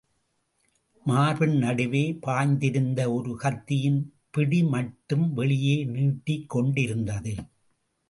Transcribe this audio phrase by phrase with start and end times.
[1.05, 4.01] மார்பின் நடுவே பாய்ந்திருந்த ஒரு கத்தியின்
[4.29, 7.35] பிடி மட்டும் வெளியே நீட்டிக் கொண்டிருந்தது.